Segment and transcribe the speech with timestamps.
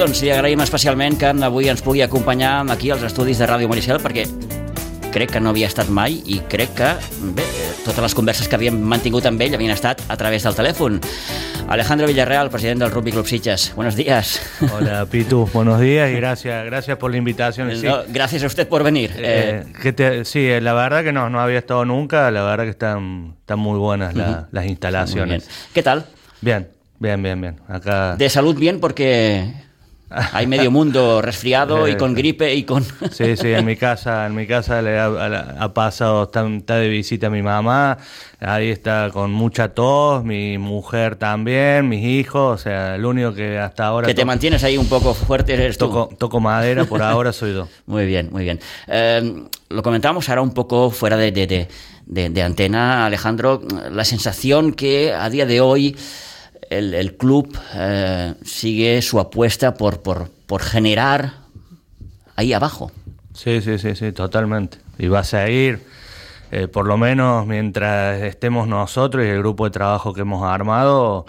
[0.00, 3.98] Doncs li agraïm especialment que avui ens pugui acompanyar aquí als estudis de Ràdio Maricel
[4.00, 4.22] perquè
[5.12, 6.88] crec que no havia estat mai i crec que,
[7.36, 7.44] bé,
[7.84, 10.96] totes les converses que havíem mantingut amb ell havien estat a través del telèfon.
[11.68, 13.74] Alejandro Villarreal, president del Rugby Club Sitges.
[13.76, 14.40] Buenos días.
[14.72, 15.46] Hola, Pitu.
[15.52, 17.76] Buenos días y gracias, gracias por la invitación.
[17.76, 17.84] Sí.
[17.84, 19.10] No, gracias a usted por venir.
[19.18, 22.30] Eh, eh, que te, sí, eh, la verdad que no, no había estado nunca.
[22.30, 24.46] La verdad que están, están muy buenas la, uh -huh.
[24.50, 25.46] las instalaciones.
[25.46, 25.56] Bien.
[25.74, 26.06] ¿Qué tal?
[26.40, 27.60] Bien, bien, bien, bien.
[27.68, 28.16] Acá...
[28.16, 29.68] De salud bien porque
[30.10, 32.84] hay medio mundo resfriado y con gripe y con...
[33.12, 36.88] Sí, sí, en mi casa, en mi casa le ha, ha pasado, está, está, de
[36.88, 37.96] visita mi mamá,
[38.40, 43.58] ahí está con mucha tos, mi mujer también, mis hijos, o sea, el único que
[43.58, 44.08] hasta ahora...
[44.08, 45.86] Que te mantienes ahí un poco fuerte eres tú.
[45.86, 47.68] Toco, toco madera, por ahora soy yo.
[47.86, 48.58] Muy bien, muy bien.
[48.88, 51.68] Eh, lo comentamos ahora un poco fuera de, de,
[52.06, 55.96] de, de antena, Alejandro, la sensación que a día de hoy
[56.70, 61.34] el, el club eh, sigue su apuesta por, por, por, generar
[62.36, 62.90] ahí abajo.
[63.34, 64.78] Sí, sí, sí, sí, totalmente.
[64.98, 65.84] Y va a seguir,
[66.52, 71.26] eh, por lo menos mientras estemos nosotros y el grupo de trabajo que hemos armado,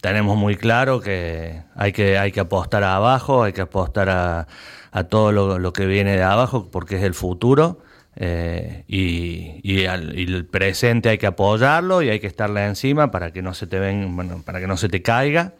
[0.00, 4.46] tenemos muy claro que hay que, hay que apostar a abajo, hay que apostar a,
[4.90, 7.78] a todo lo, lo que viene de abajo, porque es el futuro.
[8.16, 13.54] Eh, y, el presente hay que apoyarlo y hay que estarle encima para que no
[13.54, 15.54] se te ven, bueno, para que no se te caiga,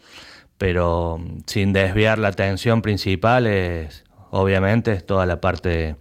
[0.59, 5.97] pero sin desviar la atención principal es obviamente es toda la parte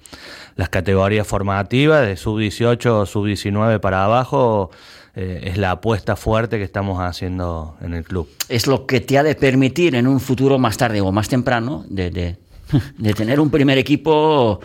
[0.56, 4.72] las categorías formativas de sub 18 sub 19 para abajo
[5.16, 8.30] eh, es la apuesta fuerte que estamos haciendo en el club.
[8.48, 11.84] Es lo que te ha de permitir en un futuro más tarde o más temprano
[11.90, 12.38] de, de,
[12.98, 14.62] de tener un primer equipo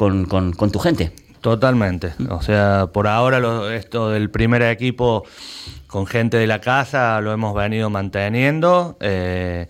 [0.00, 1.12] con, con, con tu gente.
[1.42, 2.14] Totalmente.
[2.30, 5.26] O sea, por ahora esto del primer equipo
[5.88, 8.96] con gente de la casa lo hemos venido manteniendo.
[9.00, 9.68] Eh,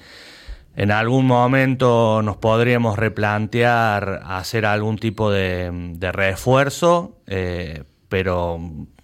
[0.77, 8.61] en algún momento nos podríamos replantear hacer algún tipo de, de refuerzo, eh, pero,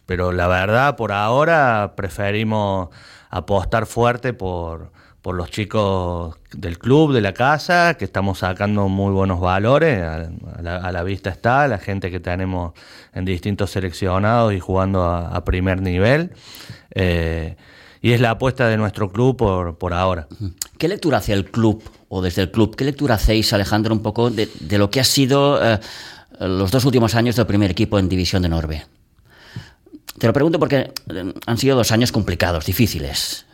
[0.07, 2.91] pero la verdad por ahora preferimos
[3.31, 4.93] apostar fuerte por,
[5.27, 10.31] por los chicos del club, de la casa, que estamos sacando muy buenos valores, a,
[10.63, 12.75] la, a la, vista está, la gente que tenemos
[13.13, 16.31] en distintos seleccionados y jugando a, a primer nivel.
[16.95, 17.57] Eh,
[18.01, 20.29] y es la apuesta de nuestro club por, por, ahora.
[20.79, 22.77] ¿Qué lectura hace el club o desde el club?
[22.77, 25.81] ¿Qué lectura hacéis, Alejandro, un poco de, de lo que ha sido eh,
[26.39, 28.87] los dos últimos años del primer equipo en División de Norbe?
[30.21, 33.45] Te lo pregunto porque eh, han sido dos años complicados, difíciles.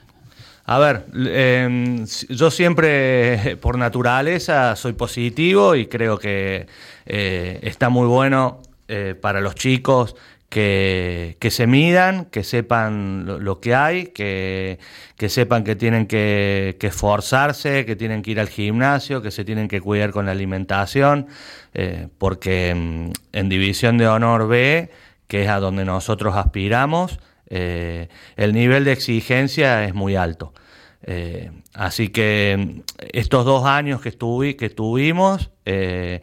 [0.75, 6.67] A ver, eh, yo siempre por naturaleza soy positivo y creo que
[7.05, 10.17] eh, está muy bueno eh, para los chicos
[10.49, 14.79] que, que, se midan, que sepan lo, que hay, que,
[15.19, 19.69] que, sepan que tienen que, esforzarse, que tienen que ir al gimnasio, que se tienen
[19.69, 21.27] que cuidar con la alimentación,
[21.75, 24.91] eh, porque en División de Honor B,
[25.29, 27.19] que es a donde nosotros aspiramos,
[27.55, 30.55] eh, el nivel de exigencia es muy alto.
[31.05, 32.83] Eh, así que
[33.13, 36.23] estos dos años que, estuvi, que tuvimos, eh,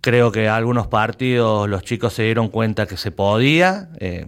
[0.00, 4.26] creo que algunos partidos los chicos se dieron cuenta que se podía, eh,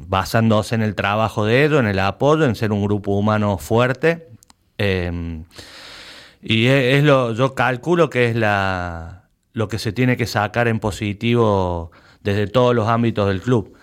[0.00, 4.28] basándose en el trabajo de ellos, en el apoyo, en ser un grupo humano fuerte.
[6.42, 10.68] y es, es, lo, yo calculo que es la, lo que se tiene que sacar
[10.68, 11.90] en positivo
[12.22, 13.74] desde todos los ámbitos del club.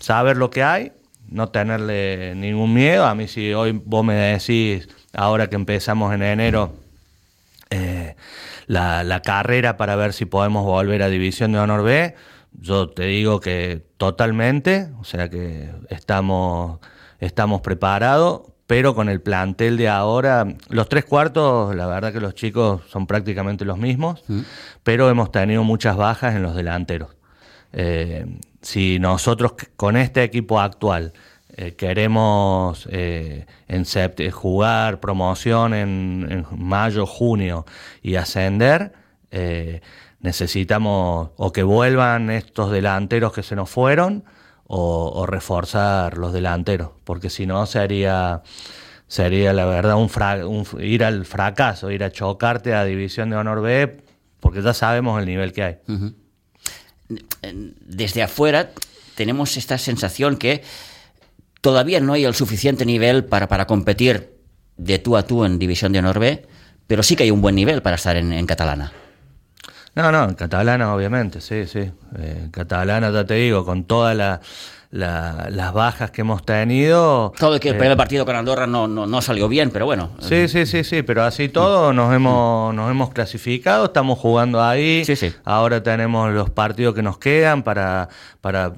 [0.00, 0.92] Saber lo que hay,
[1.28, 3.06] no tenerle ningún miedo.
[3.06, 6.74] A mí si hoy vos me decís, ahora que empezamos en enero,
[7.70, 8.16] eh,
[8.66, 12.14] la, la, carrera para ver si podemos volver a División de Honor B,
[12.52, 16.80] yo te digo que totalmente, o sea que estamos,
[17.20, 22.34] estamos preparados, pero con el plantel de ahora, los tres cuartos, la verdad que los
[22.34, 24.40] chicos son prácticamente los mismos, mm.
[24.82, 27.10] pero hemos tenido muchas bajas en los delanteros.
[27.72, 28.26] Eh,
[28.68, 31.14] si nosotros con este equipo actual
[31.56, 33.46] eh, queremos eh,
[33.84, 37.64] sept jugar promoción en, mayo, junio
[38.02, 38.92] y ascender,
[39.30, 39.80] eh,
[40.20, 44.24] necesitamos o que vuelvan estos delanteros que se nos fueron
[44.66, 48.42] o, reforzar los delanteros, porque si no sería
[49.06, 50.40] sería la verdad un, fra
[50.78, 54.02] ir al fracaso, ir a chocarte a División de Honor B,
[54.40, 55.78] porque ya sabemos el nivel que hay.
[57.86, 58.70] Desde afuera
[59.14, 60.62] tenemos esta sensación que
[61.60, 64.38] todavía no hay el suficiente nivel para, para competir
[64.76, 66.46] de tú a tú en División de Honor B,
[66.86, 68.92] pero sí que hay un buen nivel para estar en, catalana.
[69.94, 71.90] No, no, en catalana obviamente, sí, sí.
[72.18, 74.40] Eh, catalana ya te digo, con toda la,
[74.90, 77.32] las bajas que hemos tenido.
[77.38, 80.10] Todo que el primer partido con Andorra no, no, no, salió bien, pero bueno.
[80.20, 85.04] Sí, sí, sí, sí, pero así todo nos hemos, nos hemos clasificado, estamos jugando ahí.
[85.04, 85.32] Sí, sí.
[85.44, 88.08] Ahora tenemos los partidos que nos quedan para,
[88.40, 88.72] para,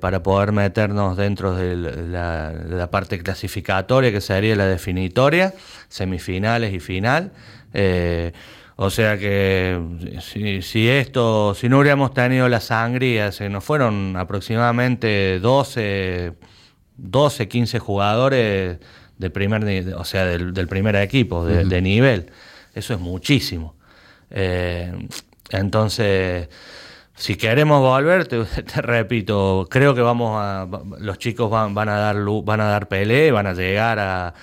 [0.00, 5.54] para poder meternos dentro de la, la, parte clasificatoria, que sería la definitoria,
[5.88, 7.32] semifinales y final.
[7.72, 8.32] Eh,
[8.76, 9.80] o sea que
[10.20, 16.32] si, si, esto, si no hubiéramos tenido la sangría, se nos fueron aproximadamente 12,
[16.96, 18.78] 12 15 jugadores
[19.18, 22.30] de primer, o sea, del, primer equipo, de, nivel.
[22.74, 23.76] Eso es muchísimo.
[24.30, 24.92] Eh,
[25.50, 26.48] entonces,
[27.14, 28.44] si queremos volver, te,
[28.82, 30.66] repito, creo que vamos a,
[30.98, 34.34] los chicos van, van a dar van a dar pelea, van a llegar a,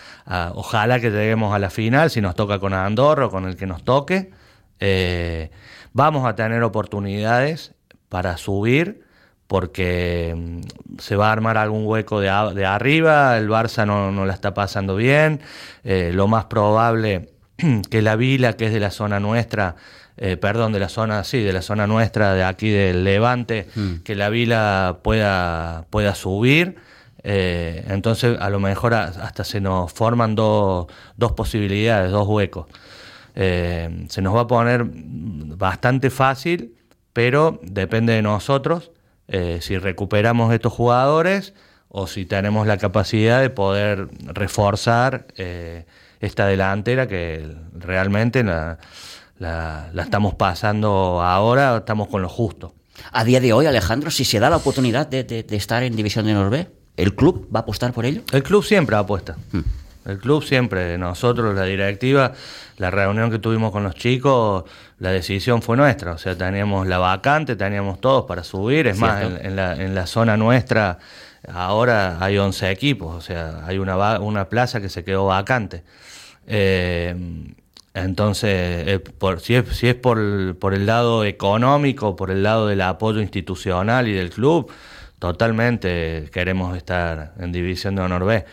[0.55, 3.67] ojalá que lleguemos a la final, si nos toca con Andorra o con el que
[3.67, 4.31] nos toque,
[4.79, 5.51] eh,
[5.93, 7.75] vamos a tener oportunidades
[8.09, 9.03] para subir
[9.47, 14.25] porque mm, se va a armar algún hueco de, de arriba, el Barça no, no,
[14.25, 15.41] la está pasando bien,
[15.83, 17.31] eh, lo más probable
[17.89, 19.75] que la Vila, que es de la zona nuestra,
[20.17, 23.95] eh, perdón, de la zona, sí, de la zona nuestra, de aquí del Levante, mm.
[24.03, 26.75] que la vila pueda, pueda subir.
[27.23, 30.87] Eh, entonces, a lo mejor hasta se nos forman dos
[31.35, 32.67] posibilidades, dos huecos.
[33.35, 36.75] Eh, se nos va a poner bastante fácil,
[37.13, 38.91] pero depende de nosotros
[39.61, 41.53] si recuperamos estos jugadores
[41.87, 45.27] o si tenemos la capacidad de poder reforzar
[46.19, 48.77] esta delantera que realmente la,
[49.41, 52.75] la, estamos pasando ahora, estamos con lo justo.
[53.11, 56.33] A día de hoy, Alejandro, si se da la oportunidad de, estar en División de
[56.33, 58.21] Norbe, ¿el club va a apostar por ello?
[58.31, 59.35] El club siempre apuesta.
[59.51, 59.61] Hmm.
[60.05, 62.33] El club siempre, nosotros, la directiva,
[62.77, 64.63] la reunión que tuvimos con los chicos,
[64.99, 66.13] la decisión fue nuestra.
[66.13, 68.87] O sea, teníamos la vacante, teníamos todos para subir.
[68.87, 70.97] Es más, en, la, en, la, zona nuestra
[71.51, 73.15] ahora hay 11 equipos.
[73.15, 75.83] O sea, hay una, una plaza que se quedó vacante.
[76.47, 77.15] Eh,
[77.93, 82.67] entonces, eh, por, si es, si es por, por, el lado económico, por el lado
[82.67, 84.71] del apoyo institucional y del club,
[85.19, 88.45] totalmente queremos estar en División de Honor B.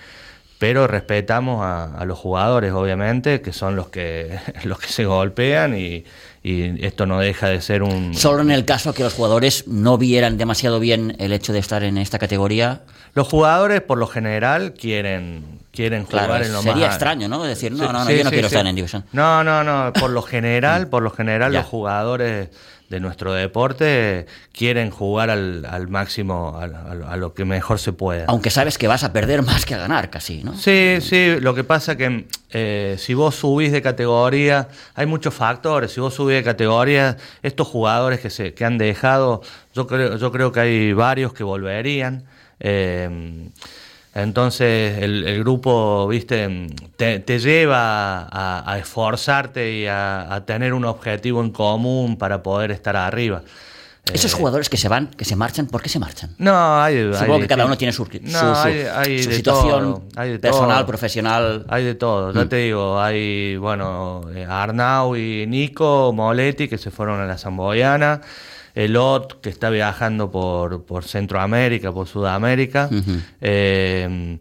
[0.58, 6.04] Pero respetamos a, los jugadores, obviamente, que son los que, los que se golpean y,
[6.42, 8.14] y esto no deja de ser un...
[8.14, 11.84] Solo en el caso que los jugadores no vieran demasiado bien el hecho de estar
[11.84, 12.82] en esta categoría.
[13.14, 17.42] Los jugadores, por lo general, quieren quieren jugar en lo sería extraño, ¿no?
[17.44, 19.04] Decir, no, no, no, yo no quiero estar en división.
[19.12, 22.48] No, no, no, por lo general, por lo general los jugadores
[22.88, 28.24] de nuestro deporte quieren jugar al, al máximo, a, lo que mejor se pueda.
[28.28, 30.56] Aunque sabes que vas a perder más que a ganar casi, ¿no?
[30.56, 35.92] Sí, sí, lo que pasa que eh, si vos subís de categoría, hay muchos factores,
[35.92, 39.42] si vos subís de categoría, estos jugadores que, se, que han dejado,
[39.74, 42.24] yo creo, yo creo que hay varios que volverían.
[42.58, 43.50] Eh,
[44.22, 52.16] entonces el, grupo, viste, te, lleva a, esforzarte y a, tener un objetivo en común
[52.16, 53.42] para poder estar arriba.
[54.12, 56.34] Esos eh, jugadores que se van, que se marchan, ¿por qué se marchan?
[56.38, 57.12] No, hay.
[57.12, 60.04] Supongo que cada uno tiene su, situación
[60.40, 61.66] personal, profesional.
[61.68, 62.48] Hay de todo, ya mm.
[62.48, 68.20] te digo, hay, bueno, eh, Arnau y Nico Moletti que se fueron a la Zamboyana.
[68.78, 72.88] Elot, que está viajando por, por Centroamérica, por Sudamérica.
[73.40, 74.38] Eh,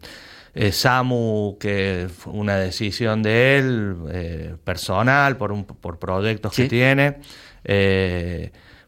[0.54, 6.68] eh, Samu, que fue una decisión de él, eh, personal, por, un, por proyectos que
[6.68, 7.16] tiene.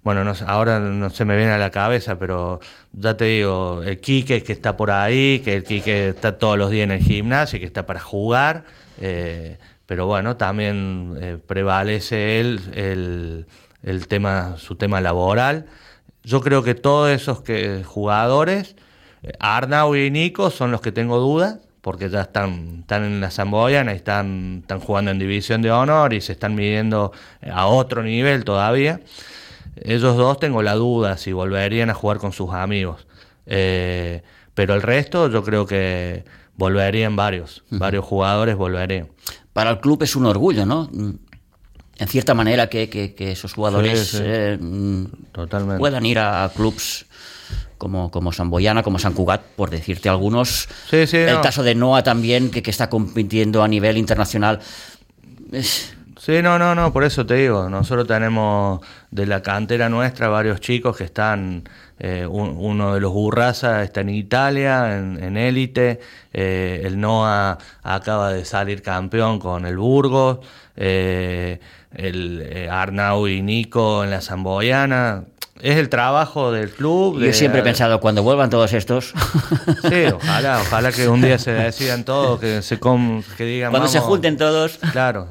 [0.04, 2.61] bueno, no, ahora no se me viene a la cabeza, pero
[2.92, 6.71] ya te digo, el Quique que está por ahí, que el Quique está todos los
[6.71, 8.64] días en el gimnasio, que está para jugar,
[9.87, 13.47] pero bueno, también prevalece él el
[13.83, 15.67] el tema, su tema laboral.
[16.23, 18.77] Yo creo que todos esos que, jugadores,
[19.23, 23.31] eh, Arnau y Nico, son los que tengo dudas, porque ya están, están en la
[23.31, 27.67] Zamboyana y están, están jugando en División de Honor y se están midiendo eh, a
[27.67, 29.01] otro nivel todavía.
[29.77, 33.07] Ellos dos tengo la duda si volverían a jugar con sus amigos.
[33.47, 34.23] Eh,
[34.55, 36.25] pero el resto yo creo que
[36.57, 39.09] volverían varios, varios jugadores volverían.
[39.55, 40.91] Para el club es un orgullo, ¿no?
[42.00, 44.59] En cierta manera que, que, esos jugadores eh,
[45.78, 47.04] puedan ir a, clubs
[47.76, 50.66] como, como San Boyana, como San Cugat, por decirte algunos.
[50.90, 54.61] el caso de Noah también, que, que está compitiendo a nivel internacional.
[56.21, 58.80] Sí, no, no, no, por eso te digo, nosotros tenemos
[59.11, 61.69] de la cantera nuestra varios chicos que están,
[62.02, 66.00] eh, uno de los Burraza está en Italia, en élite,
[66.33, 70.38] eh, el Noah acaba de salir campeón con el Burgos,
[70.76, 71.61] eh,
[71.95, 75.25] el Arnau y Nico en la Zamboyana.
[75.62, 77.21] Es el trabajo del club.
[77.21, 79.12] Yo siempre he pensado, cuando vuelvan todos estos...
[79.88, 83.71] Sí, ojalá, ojalá que un día se decidan todos, que se que digan...
[83.71, 84.79] Cuando se junten todos...
[84.93, 85.29] Claro,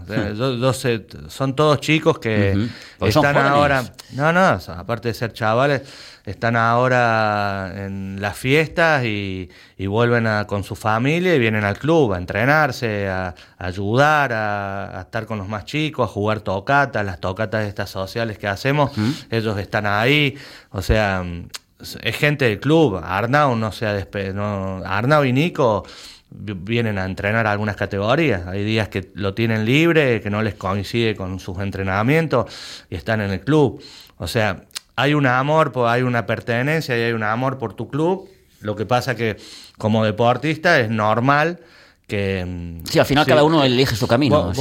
[1.27, 2.67] son todos chicos que
[3.01, 3.83] están ahora...
[4.12, 5.81] No, no, aparte de ser chavales,
[6.29, 9.50] están ahora en las fiestas y,
[9.88, 15.38] vuelven con su familia y vienen al club a entrenarse, a, ayudar, a, estar con
[15.39, 18.91] los más chicos, a jugar tocatas, las tocatas estas sociales que hacemos,
[19.31, 20.18] ellos están ahí,
[20.71, 21.23] o sea,
[22.01, 25.85] es gente del club, Arnau no sea no, Arnau y Nico
[26.31, 28.45] vienen a entrenar algunas categorías.
[28.47, 32.53] Hay días que lo tienen libre, que no les coincide con sus entrenamientos
[32.89, 33.81] y están en el club.
[34.17, 38.29] O sea, hay un amor, hay una pertenencia y hay un amor por tu club.
[38.61, 39.38] Lo que pasa que
[39.77, 41.59] como deportista es normal
[42.09, 42.79] que...
[42.83, 44.51] Sí, al final cada uno elige su camino.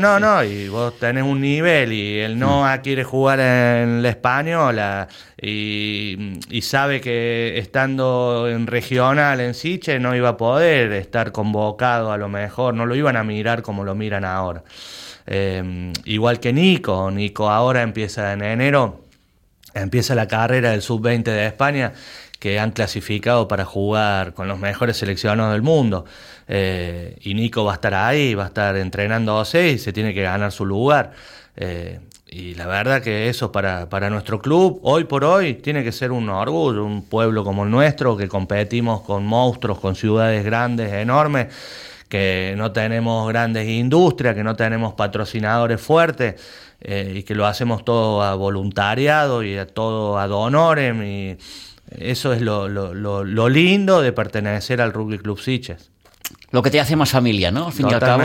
[0.00, 2.80] no, no, y vos tenés un nivel y el Noah mm.
[2.80, 5.08] quiere jugar en la española
[5.40, 12.12] y, y, sabe que estando en regional en Siche no iba a poder estar convocado
[12.12, 14.62] a lo mejor, no lo iban a mirar como lo miran ahora.
[15.26, 19.02] Eh, igual que Nico, Nico ahora empieza en enero
[19.74, 21.92] empieza la carrera del sub-20 de España
[22.42, 26.06] que han clasificado para jugar con los mejores seleccionados del mundo.
[26.48, 30.12] Eh, y Nico va a estar ahí, va a estar entrenando a y se tiene
[30.12, 31.12] que ganar su lugar.
[31.54, 35.92] Eh, y la verdad que eso para, para nuestro club, hoy por hoy, tiene que
[35.92, 40.92] ser un orgullo, un pueblo como el nuestro, que competimos con monstruos, con ciudades grandes,
[40.92, 41.46] enormes,
[42.08, 46.42] que no tenemos grandes industrias, que no tenemos patrocinadores fuertes.
[46.84, 51.38] Eh, y que lo hacemos todo a voluntariado y a todo a honorem y
[51.98, 55.90] eso es lo, lo, lindo de pertenecer al Rugby Club Siches.
[56.50, 57.66] Lo que te hace más familia, ¿no?
[57.66, 58.22] Al fin y al cabo,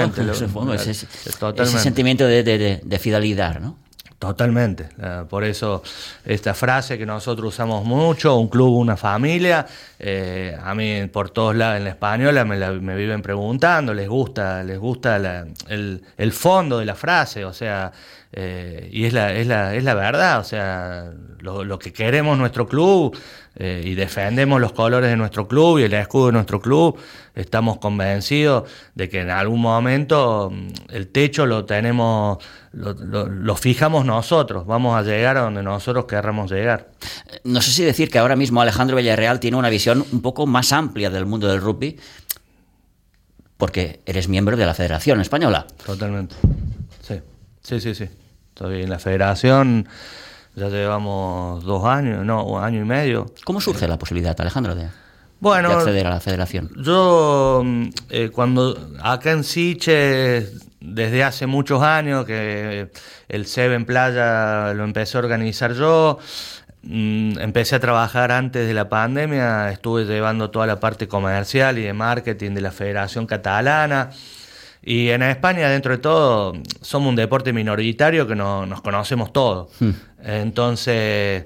[0.73, 3.77] ese, ese, sentimiento de, de, de fidelidad, ¿no?
[4.19, 4.89] Totalmente.
[4.99, 5.83] Eh, por eso
[6.25, 9.67] esta frase que nosotros usamos mucho, un club, una familia,
[9.99, 14.79] eh, a mí por todos lados en la española me, viven preguntando, les gusta, les
[14.79, 17.91] gusta el, el, fondo de la frase, o sea,
[18.33, 22.39] eh, y es la, es, la, es la verdad, o sea, lo, lo que queremos
[22.39, 23.15] nuestro club
[23.59, 26.99] eh, y defendemos los colores de nuestro club y el escudo de nuestro club,
[27.33, 32.37] estamos convencidos de que en algún momento mm, el techo lo tenemos,
[32.73, 36.91] lo, fijamos nosotros, vamos a llegar a donde nosotros querramos llegar.
[37.45, 40.71] No sé si decir que ahora mismo Alejandro Villarreal tiene una visión un poco más
[40.71, 41.97] amplia del mundo del rugby,
[43.57, 45.65] porque eres miembro de la Federación Española.
[45.83, 46.35] Totalmente.
[47.01, 47.21] Sí,
[47.63, 48.07] sí, sí, sí.
[48.53, 49.87] Todavía en la Federación
[50.57, 53.27] ya llevamos dos años, no, un año y medio.
[53.45, 54.87] ¿Cómo surge la posibilidad, Alejandro, de,
[55.39, 56.71] bueno, acceder a la federación?
[56.77, 60.49] Yo, mm, eh, cuando acá en Siche,
[60.79, 62.89] desde hace muchos años que
[63.29, 66.17] el Seven Playa lo empecé a organizar yo,
[66.81, 71.83] mm, empecé a trabajar antes de la pandemia, estuve llevando toda la parte comercial y
[71.83, 74.09] de marketing de la Federación Catalana.
[74.87, 79.69] Y en España, dentro de todo, somos un deporte minoritario que no, nos conocemos todos.
[79.81, 79.91] Hmm.
[80.23, 81.43] Entonces,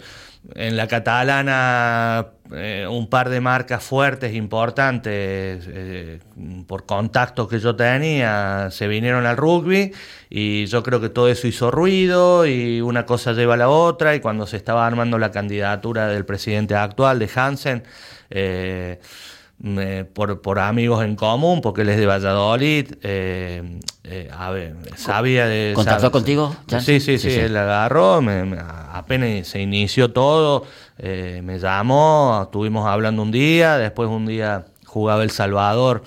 [0.54, 6.20] en la catalana, eh, un par de marcas fuertes, importantes, eh,
[6.68, 9.92] por contactos que yo tenía, se vinieron al rugby
[10.30, 14.14] y yo creo que todo eso hizo ruido y una cosa lleva a la otra
[14.14, 17.84] y cuando se estaba armando la candidatura del presidente actual, de Hansen,
[18.30, 19.00] eh,
[20.14, 22.94] por, por, amigos en común, porque él es de Valladolid.
[23.04, 25.74] Eh, eh, a ver, sabía de.
[25.76, 26.56] ¿Contactó contigo?
[26.80, 28.58] Sí, sí, sí, él agarró, me,
[28.92, 30.66] apenas se inició todo,
[30.98, 36.04] eh, me llamó, estuvimos hablando un día, después un día jugaba El Salvador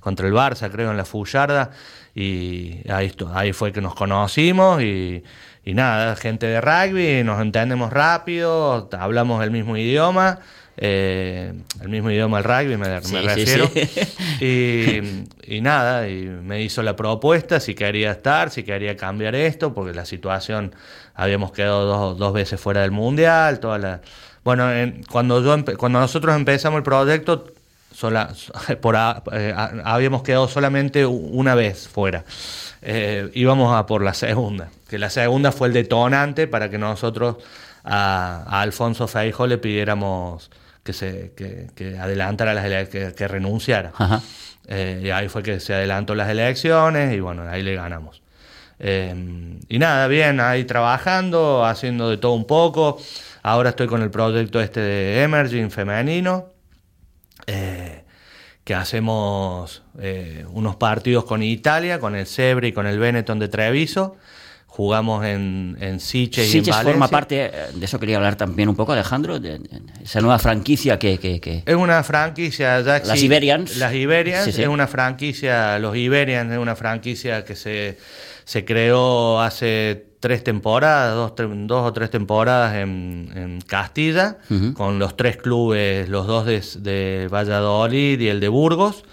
[0.00, 1.70] contra el Barça, creo, en la Fullarda,
[2.14, 5.22] y ahí, ahí fue que nos conocimos y.
[5.68, 10.38] Y nada, gente de rugby, nos entendemos rápido, hablamos el mismo idioma
[10.80, 13.70] eh, el mismo idioma el rugby, me, refiero.
[14.40, 19.92] Y, nada, y me hizo la propuesta si quería estar, si quería cambiar esto, porque
[19.92, 20.74] la situación,
[21.14, 24.00] habíamos quedado dos, veces fuera del mundial, toda la...
[24.44, 24.68] Bueno,
[25.10, 27.46] cuando, yo cuando nosotros empezamos el proyecto,
[27.92, 28.32] sola,
[28.80, 28.96] por,
[29.32, 32.24] eh, habíamos quedado solamente una vez fuera.
[32.82, 37.36] Eh, íbamos a por la segunda, que la segunda fue el detonante para que nosotros
[37.84, 40.50] a, a Alfonso Feijo le pidiéramos
[40.88, 43.92] que se que, adelantara las que, que renunciara.
[44.66, 48.22] Eh, y ahí fue que se adelantó las elecciones y bueno, ahí le ganamos.
[48.78, 52.98] Eh, y nada, bien, ahí trabajando, haciendo de todo un poco.
[53.42, 56.46] Ahora estoy con el proyecto este de Emerging femenino,
[57.46, 57.77] eh,
[58.68, 59.80] que hacemos
[60.52, 64.16] unos partidos con Italia, con el Sebre y con el Benetton de Treviso
[64.66, 66.82] jugamos en, en Siches y en Valencia.
[66.92, 69.70] forma parte, eh, de eso quería hablar también un poco, Alejandro, de, de
[70.04, 71.18] esa nueva franquicia que...
[71.18, 73.76] que- que- Es una franquicia ya Las Iberians.
[73.78, 74.62] Las Iberians Sí, sí.
[74.62, 77.96] es una franquicia, los Iberians es una franquicia que se,
[78.48, 81.34] se creó hace tres temporadas, dos,
[81.66, 84.38] dos o tres temporadas en, en Castilla,
[84.72, 89.04] con los tres clubes, los dos de, de Valladolid y el de Burgos.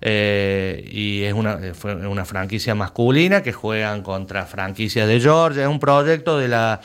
[0.00, 5.64] Eh, y es una, eh, fue una franquicia masculina que juegan contra franquicias de Georgia.
[5.64, 6.80] Es un proyecto de la,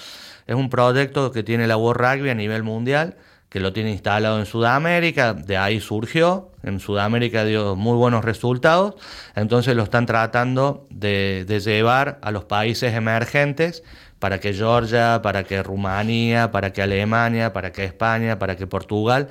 [0.48, 3.18] es un proyecto que tiene la World Rugby a nivel mundial,
[3.50, 8.96] que lo tiene instalado en Sudamérica, de ahí surgió, en Sudamérica dio muy buenos resultados,
[9.36, 13.84] entonces lo están tratando de, llevar a los países emergentes
[14.20, 19.30] para que Georgia, para que Rumanía, para que Alemania, para que España, para que Portugal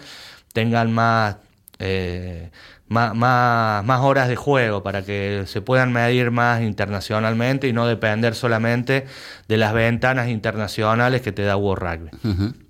[0.52, 1.36] tengan más,
[1.78, 2.50] eh,
[2.88, 8.34] más, más, horas de juego, para que se puedan medir más internacionalmente y no depender
[8.34, 9.06] solamente
[9.46, 12.67] de las ventanas internacionales que te da World Rugby.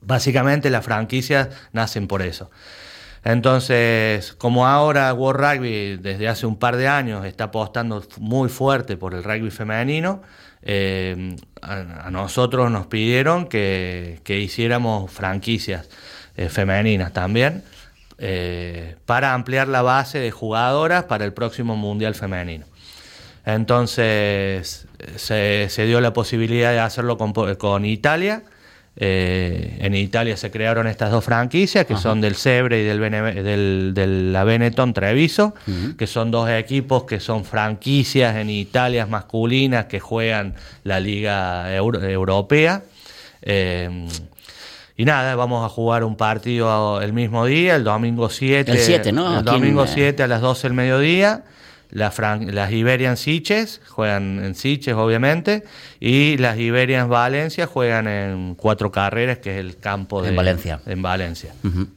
[0.00, 2.50] Básicamente las franquicias nacen por eso.
[3.24, 8.96] Entonces, como ahora World Rugby desde hace un par de años está apostando muy fuerte
[8.96, 10.22] por el rugby femenino,
[10.62, 15.88] eh, a, nosotros nos pidieron que, que hiciéramos franquicias
[16.36, 17.64] eh, femeninas también
[18.18, 22.66] eh, para ampliar la base de jugadoras para el próximo Mundial Femenino.
[23.44, 24.86] Entonces
[25.16, 28.42] se, dio la posibilidad de hacerlo con Italia.
[29.00, 33.42] Eh, en Italia se crearon estas dos franquicias que son del Sebre y del, Bene-
[33.44, 35.54] del, la Benetton Treviso,
[35.96, 42.02] que son dos equipos que son franquicias en Italia masculinas que juegan la Liga Euro-
[42.02, 42.82] Europea.
[43.42, 44.08] Eh,
[44.96, 48.72] y nada, vamos a jugar un partido el mismo día, el domingo 7.
[48.72, 49.28] El 7, ¿no?
[49.30, 51.44] El Aquí en, domingo eh, 7 a las 12 del mediodía.
[51.90, 55.64] La Fran- las Iberian Siches juegan en Siches, obviamente.
[56.00, 60.28] Y las Iberian Valencia juegan en Cuatro Carreras, que es el campo de.
[60.28, 60.80] En Valencia.
[60.84, 61.54] En Valencia.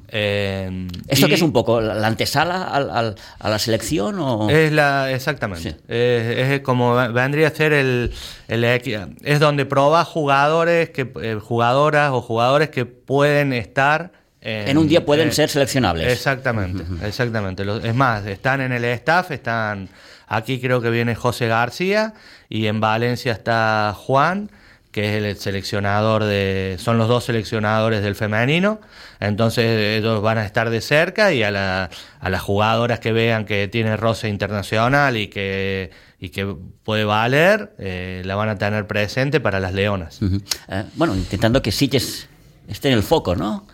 [0.08, 1.82] Eh, ¿Esto qué es un poco?
[1.82, 4.50] ¿La la antesala al- al- a la selección o...?
[4.50, 5.72] Es la, exactamente.
[5.72, 5.76] Sí.
[5.88, 8.12] Es, es como vendría a ser el,
[8.48, 14.12] el es donde probas jugadores que eh, jugadoras o jugadores que pueden estar
[14.42, 16.12] En un día pueden eh, ser seleccionables.
[16.12, 17.64] Exactamente, exactamente.
[17.84, 19.88] Es más, están en el staff, están
[20.28, 22.14] aquí creo que viene José García
[22.50, 24.50] y en Valencia está Juan,
[24.92, 28.82] que es el seleccionador de, son los dos seleccionadores del femenino.
[29.20, 33.46] Entonces ellos van a estar de cerca y a, la- a las jugadoras que vean
[33.46, 35.92] que tiene roce internacional y que
[36.24, 40.20] y que puede valer, eh, la van a tener presente para las leonas.
[40.68, 42.28] Eh, bueno, intentando que Sitges
[42.68, 43.66] esté en el foco, ¿no?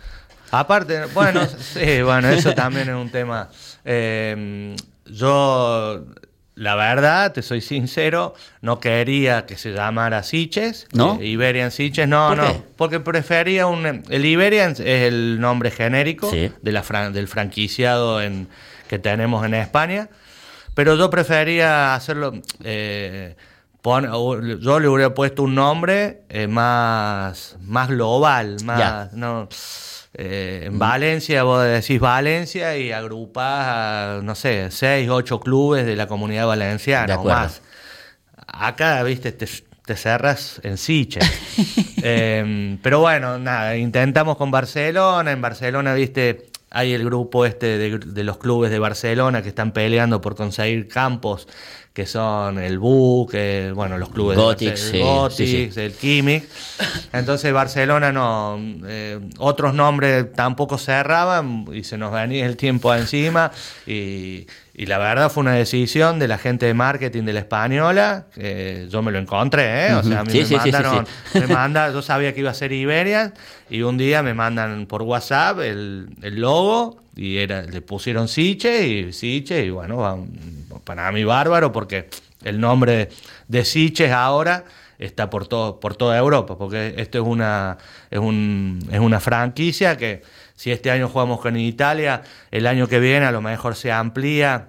[0.50, 3.48] Aparte, bueno, sí, bueno, eso también es un tema.
[3.84, 4.74] Eh,
[5.06, 6.04] yo,
[6.54, 11.18] la verdad, te soy sincero, no quería que se llamara Siches, ¿No?
[11.20, 12.62] eh, Iberian Siches, no, ¿Por no, qué?
[12.76, 14.02] porque prefería un...
[14.08, 16.50] El Iberian es el nombre genérico Sí.
[16.62, 18.48] de la fran- del franquiciado en,
[18.88, 20.08] que tenemos en España,
[20.74, 22.32] pero yo prefería hacerlo...
[22.64, 23.36] eh,
[24.60, 28.78] yo le hubiera puesto un nombre eh, más, más global, más...
[28.78, 29.08] Ya.
[29.12, 29.48] No,
[30.20, 35.94] eh, en Valencia, vos decís Valencia y agrupás a, no sé, seis, ocho clubes de
[35.94, 37.62] la comunidad valenciana o más.
[38.48, 39.46] Acá, viste, te,
[39.84, 41.20] te cerras en Siche.
[42.00, 45.32] Eh, pero bueno, nada, intentamos con Barcelona.
[45.32, 49.72] En Barcelona, viste, hay el grupo este de, de los clubes de Barcelona que están
[49.72, 51.48] peleando por conseguir campos
[51.98, 53.32] que son el BUC,
[53.74, 56.44] bueno, los clubes Gothic, de sí, Gothic, sí, el Químic.
[57.12, 58.56] Entonces Barcelona no,
[58.86, 63.50] eh, otros nombres tampoco cerraban y se nos venía el tiempo encima
[63.84, 68.26] y, y la verdad fue una decisión de la gente de marketing de la española,
[68.32, 69.94] que yo me lo encontré, ¿eh?
[69.94, 71.40] o sea, a mí Sí, me sí, sí, sí, mandaron, sí.
[71.40, 73.34] me manda, yo sabía que iba a ser Iberia
[73.68, 78.86] y un día me mandan por WhatsApp el, el logo y era, le pusieron Siche
[78.86, 80.24] y Siche y bueno,
[80.84, 82.08] para mí bárbaro porque
[82.44, 83.08] el nombre
[83.48, 84.64] de Siches ahora
[85.00, 87.76] está por todo por toda Europa porque esto es una
[88.10, 90.22] es un es una franquicia que
[90.54, 94.68] si este año jugamos con Italia el año que viene a lo mejor se amplía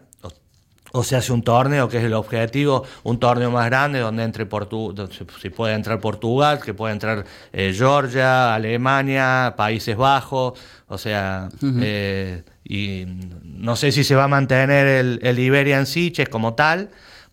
[0.91, 4.45] o, se hace un torneo que es el objetivo un torneo más grande donde entre
[4.45, 4.93] Portu
[5.41, 11.49] si puede entrar Portugal que puede entrar eh, Georgia Alemania Países Bajos o sea
[11.82, 13.06] eh, y
[13.43, 16.89] no sé si se va a mantener el, el Iberian Sitges como tal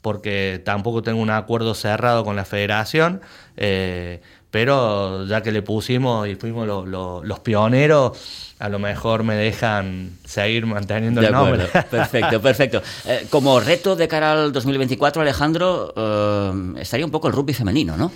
[0.06, 3.22] porque tampoco tengo un acuerdo cerrado con la federación,
[3.56, 4.22] eh,
[4.56, 8.18] pero ya que le pusimos y fuimos los pioneros,
[8.58, 11.66] a lo mejor me dejan seguir manteniendo el nombre.
[11.90, 12.82] Perfecto, perfecto.
[13.06, 17.98] Eh, como reto de cara al 2024, Alejandro, eh, estaría un poco el rugby femenino,
[17.98, 18.10] ¿no?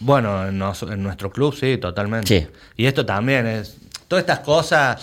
[0.00, 2.26] Bueno, en, nuestro club sí, totalmente.
[2.26, 2.46] Sí.
[2.78, 3.76] Y esto también es.
[4.08, 4.98] Todas estas cosas,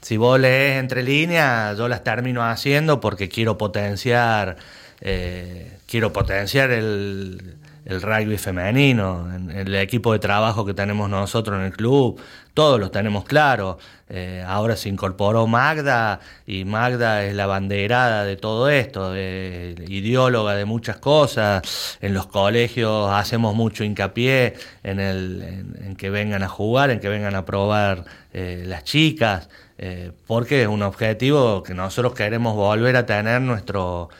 [0.00, 4.56] si vos lees entre líneas, yo las termino haciendo porque quiero potenciar.
[5.00, 11.58] Eh, quiero potenciar el, el rugby femenino, en, el equipo de trabajo que tenemos nosotros
[11.58, 12.20] en el club,
[12.54, 13.76] todos los tenemos claros.
[14.08, 20.64] Eh, ahora se incorporó Magda y Magda es la banderada de todo esto, ideóloga de
[20.64, 21.98] muchas cosas.
[22.00, 27.08] En los colegios hacemos mucho hincapié en, el, en, que vengan a jugar, en que
[27.08, 32.96] vengan a probar eh, las chicas, eh, porque es un objetivo que nosotros queremos volver
[32.96, 34.10] a tener nuestro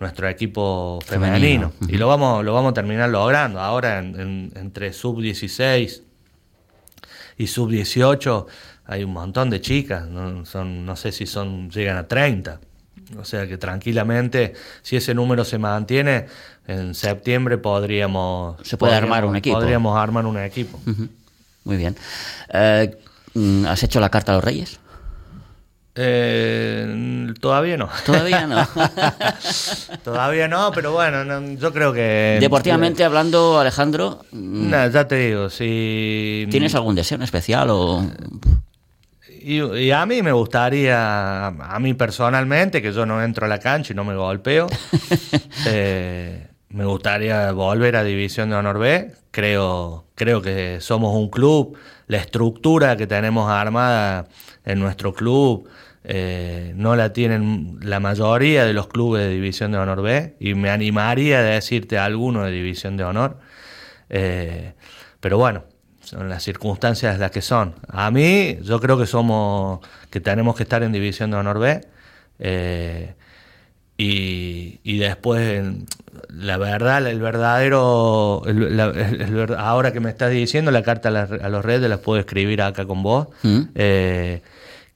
[0.00, 1.72] nuestro equipo femenino.
[1.86, 3.60] Y lo vamos, lo vamos a terminar logrando.
[3.60, 6.02] Ahora entre sub 16
[7.36, 8.46] y sub 18
[8.86, 12.60] hay un montón de chicas, no, son, no sé si son, llegan a 30.
[13.18, 16.26] O sea que tranquilamente, si ese número se mantiene,
[16.66, 18.56] en septiembre podríamos...
[18.66, 19.56] Se puede armar un equipo.
[19.56, 20.80] Podríamos armar un equipo.
[21.64, 21.96] Muy bien.
[22.52, 22.96] Eh,
[23.66, 24.80] ¿Has hecho la carta a los reyes?
[25.94, 27.88] Eh, todavía no.
[28.06, 28.66] Todavía no.
[30.04, 32.38] todavía no, pero bueno, yo creo que...
[32.40, 34.24] Deportivamente hablando, Alejandro...
[34.30, 36.46] Mm, ya te digo, si...
[36.50, 38.06] ¿Tienes algún deseo especial o...?
[39.42, 43.94] Y, a mí me gustaría, a mí personalmente, que yo no entro a la cancha
[43.94, 44.66] y no me golpeo,
[45.66, 49.12] eh, me gustaría volver a División de Honor B.
[49.30, 54.26] Creo, creo que somos un club, la estructura que tenemos armada
[54.64, 55.68] en nuestro club
[56.02, 60.54] eh, no la tienen la mayoría de los clubes de División de Honor B y
[60.54, 63.38] me animaría a decirte alguno de División de Honor.
[64.08, 64.72] Eh,
[65.20, 65.64] pero bueno,
[66.00, 67.74] son las circunstancias las que son.
[67.88, 69.80] A mí, yo creo que somos,
[70.10, 71.80] que tenemos que estar en División de Honor B.
[72.38, 73.14] Eh,
[74.02, 75.62] y, después,
[76.28, 78.42] la verdad, el verdadero,
[79.58, 83.02] ahora que me estás diciendo, la carta a, los redes la puedo escribir acá con
[83.02, 83.28] vos.
[83.42, 83.60] Mm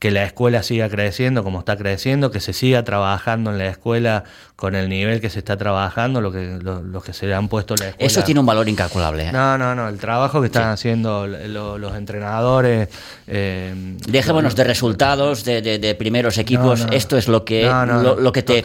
[0.05, 4.23] que la escuela siga creciendo como está creciendo, que se siga trabajando en la escuela
[4.55, 7.73] con el nivel que se está trabajando, lo que, lo, que se le han puesto
[7.75, 8.05] la escuela.
[8.05, 9.29] Eso tiene un valor incalculable.
[9.29, 9.31] ¿eh?
[9.31, 12.87] No, no, no, el trabajo que están haciendo los entrenadores.
[13.25, 13.73] Eh,
[14.07, 18.63] Dejémonos de resultados, de, primeros equipos, esto es lo que, lo, que te...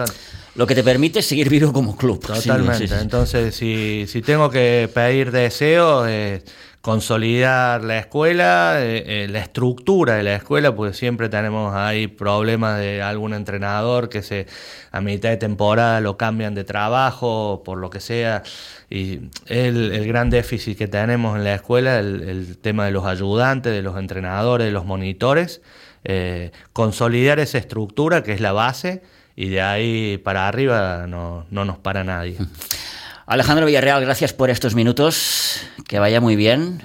[0.57, 2.20] lo que te permite seguir vivo como club.
[2.20, 2.85] Totalmente.
[3.00, 6.42] Entonces, si, si tengo que pedir deseos, eh,
[6.81, 12.79] consolidar la escuela, eh, eh, la estructura de la escuela, porque siempre tenemos ahí problemas
[12.79, 14.47] de algún entrenador que se
[14.90, 18.43] a mitad de temporada lo cambian de trabajo, por lo que sea,
[18.88, 23.73] y el, el gran déficit que tenemos en la escuela, el, tema de los ayudantes,
[23.73, 25.61] de los entrenadores, de los monitores,
[26.05, 29.03] eh, consolidar esa estructura que es la base
[29.37, 32.37] y de ahí para arriba no, no nos para nadie.
[33.31, 35.61] Alejandro Villarreal, gracias por estos minutos.
[35.87, 36.83] Que vaya muy bien.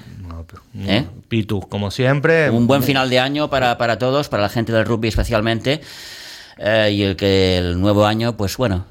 [0.77, 1.03] ¿Eh?
[1.27, 2.51] Pitu, como siempre.
[2.51, 5.81] Un buen final de año para, para todos, para la gente del rugby especialmente.
[6.60, 8.86] Eh, y el que el nuevo año, pues bueno,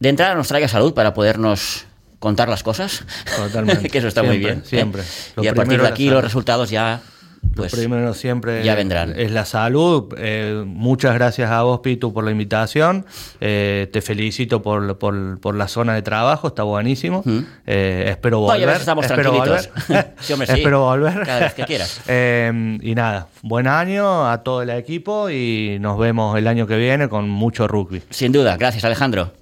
[0.00, 1.86] de entrada nos traiga salud para podernos
[2.18, 3.04] contar las cosas.
[3.36, 3.88] Totalmente.
[3.92, 4.58] que eso está muy bien.
[4.58, 4.62] ¿eh?
[4.64, 5.04] Siempre.
[5.40, 7.00] Y a partir de aquí los resultados ya
[7.54, 9.14] pues primero siempre ya vendrán.
[9.16, 10.14] es la salud.
[10.16, 13.06] Eh, muchas gracias a vos, Pitu, por la invitación.
[13.40, 17.22] Eh, te felicito por, por, la zona de trabajo, está buenísimo.
[17.24, 17.38] Mm.
[17.66, 18.68] Eh, espero volver.
[18.68, 19.70] estamos espero Volver.
[20.48, 21.22] espero volver.
[21.24, 22.00] Cada vez que quieras.
[22.08, 27.08] y nada, buen año a todo el equipo y nos vemos el año que viene
[27.08, 28.02] con mucho rugby.
[28.10, 29.39] Sin duda, gracias Alejandro.